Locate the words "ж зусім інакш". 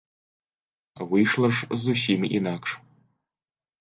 1.57-2.69